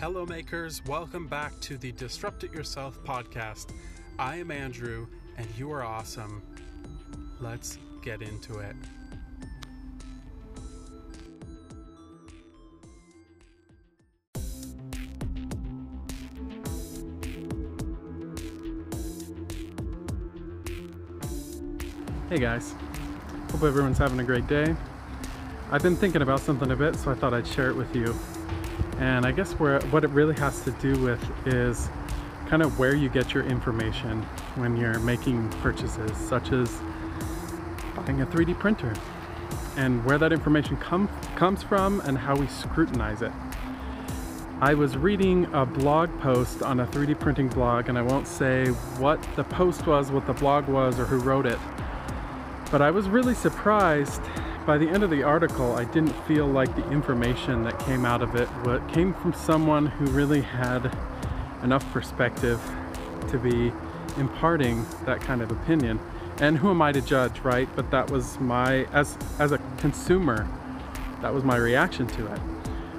[0.00, 0.80] Hello, makers.
[0.86, 3.74] Welcome back to the Disrupt It Yourself podcast.
[4.16, 6.40] I am Andrew, and you are awesome.
[7.40, 8.76] Let's get into it.
[22.28, 22.72] Hey guys,
[23.50, 24.76] hope everyone's having a great day.
[25.72, 28.14] I've been thinking about something a bit, so I thought I'd share it with you.
[28.98, 31.88] And I guess where what it really has to do with is
[32.46, 34.22] kind of where you get your information
[34.56, 36.70] when you're making purchases, such as
[37.94, 38.92] buying a 3D printer,
[39.76, 43.32] and where that information come, comes from and how we scrutinize it.
[44.60, 48.68] I was reading a blog post on a 3D printing blog, and I won't say
[48.98, 51.58] what the post was, what the blog was, or who wrote it,
[52.72, 54.20] but I was really surprised
[54.68, 58.20] by the end of the article, I didn't feel like the information that came out
[58.20, 58.50] of it
[58.92, 60.94] came from someone who really had
[61.62, 62.60] enough perspective
[63.30, 63.72] to be
[64.18, 65.98] imparting that kind of opinion.
[66.42, 67.66] And who am I to judge, right?
[67.74, 70.46] But that was my as as a consumer,
[71.22, 72.40] that was my reaction to it.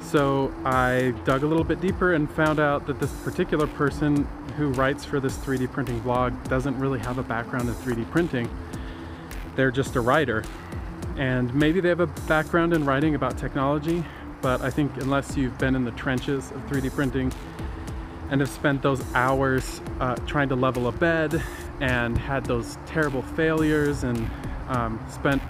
[0.00, 4.70] So I dug a little bit deeper and found out that this particular person who
[4.70, 8.50] writes for this 3D printing blog doesn't really have a background in 3D printing.
[9.54, 10.42] They're just a writer
[11.16, 14.04] and maybe they have a background in writing about technology,
[14.40, 17.32] but I think unless you've been in the trenches of 3D printing
[18.30, 21.42] and have spent those hours uh, trying to level a bed
[21.80, 24.30] and had those terrible failures and
[24.68, 25.42] um, spent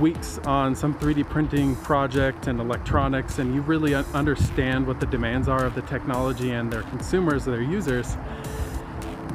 [0.00, 5.48] weeks on some 3D printing project and electronics and you really understand what the demands
[5.48, 8.16] are of the technology and their consumers, their users,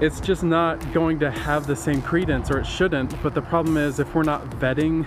[0.01, 3.21] it's just not going to have the same credence or it shouldn't.
[3.21, 5.05] But the problem is if we're not vetting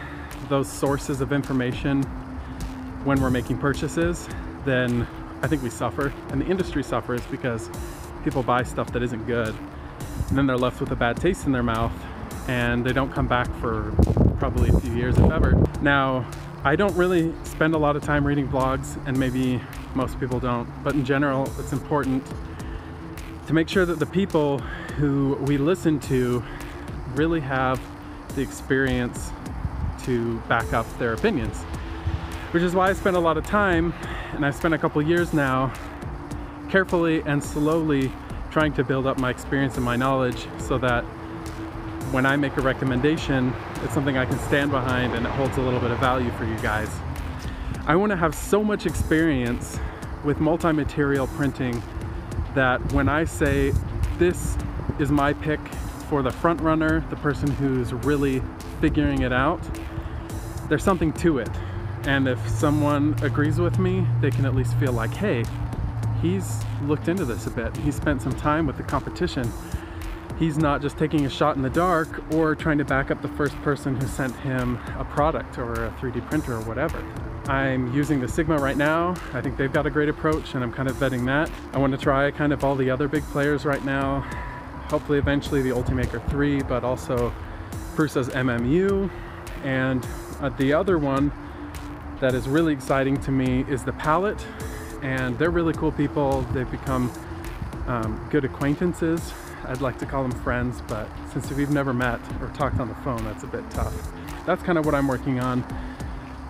[0.51, 2.03] those sources of information
[3.05, 4.29] when we're making purchases,
[4.67, 5.07] then
[5.41, 7.71] I think we suffer and the industry suffers because
[8.23, 9.55] people buy stuff that isn't good
[10.29, 11.93] and then they're left with a bad taste in their mouth
[12.47, 13.95] and they don't come back for
[14.39, 15.53] probably a few years if ever.
[15.81, 16.27] Now,
[16.65, 19.59] I don't really spend a lot of time reading blogs and maybe
[19.95, 22.23] most people don't, but in general, it's important
[23.47, 24.63] to make sure that the people
[24.97, 26.43] who we listen to
[27.15, 27.81] really have
[28.35, 29.31] the experience
[30.05, 31.63] to back up their opinions.
[32.53, 33.95] Which is why I spend a lot of time,
[34.33, 35.73] and I've spent a couple years now,
[36.69, 38.13] carefully and slowly
[38.51, 41.05] trying to build up my experience and my knowledge so that
[42.13, 45.63] when I make a recommendation, it's something I can stand behind and it holds a
[45.63, 46.91] little bit of value for you guys.
[47.87, 49.79] I want to have so much experience
[50.23, 51.83] with multi-material printing
[52.55, 53.73] that when I say
[54.19, 54.57] this
[55.03, 55.61] is my pick
[56.09, 58.41] for the front runner, the person who's really
[58.81, 59.61] figuring it out,
[60.69, 61.51] there's something to it.
[62.05, 65.45] And if someone agrees with me, they can at least feel like, hey,
[66.21, 67.77] he's looked into this a bit.
[67.79, 69.51] He spent some time with the competition.
[70.39, 73.29] He's not just taking a shot in the dark or trying to back up the
[73.29, 76.99] first person who sent him a product or a 3D printer or whatever.
[77.47, 79.17] I'm using the Sigma right now.
[79.33, 81.51] I think they've got a great approach and I'm kind of vetting that.
[81.73, 84.25] I want to try kind of all the other big players right now.
[84.93, 87.33] Hopefully eventually the Ultimaker 3, but also
[87.97, 89.11] Prusa's MMU.
[89.65, 90.07] And
[90.43, 91.33] uh, the other one
[92.21, 94.45] that is really exciting to me is the Palette.
[95.01, 96.43] And they're really cool people.
[96.53, 97.11] They've become
[97.87, 99.33] um, good acquaintances.
[99.65, 102.95] I'd like to call them friends, but since we've never met or talked on the
[102.97, 103.95] phone, that's a bit tough.
[104.45, 105.65] That's kind of what I'm working on.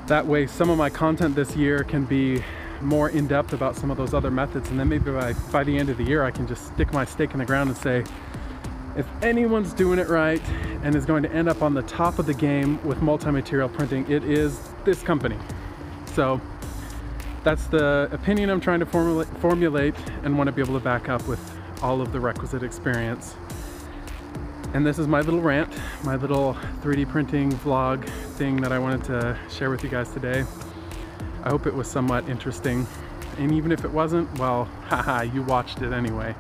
[0.09, 2.43] That way some of my content this year can be
[2.81, 5.89] more in-depth about some of those other methods and then maybe by, by the end
[5.89, 8.05] of the year I can just stick my stake in the ground and say
[8.97, 10.43] if anyone's doing it right
[10.83, 14.11] and is going to end up on the top of the game with multi-material printing,
[14.11, 15.37] it is this company.
[16.07, 16.41] So
[17.43, 21.09] that's the opinion I'm trying to formulate, formulate and want to be able to back
[21.09, 21.41] up with
[21.83, 23.35] all of the requisite experience.
[24.75, 25.73] And this is my little rant,
[26.05, 28.05] my little 3D printing vlog
[28.37, 30.45] thing that I wanted to share with you guys today.
[31.43, 32.87] I hope it was somewhat interesting.
[33.39, 36.35] And even if it wasn't, well, haha, you watched it anyway.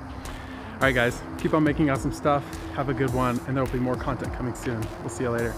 [0.82, 2.42] All right, guys, keep on making awesome stuff.
[2.74, 4.84] Have a good one, and there'll be more content coming soon.
[4.98, 5.54] We'll see you later.